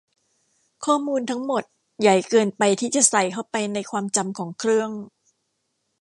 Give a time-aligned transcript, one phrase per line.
[0.85, 1.63] ข้อมูลทั้งหมด
[2.01, 4.89] ใหญ่เกินไปที่จะใส่เข้าไปในความจำของเครื่อง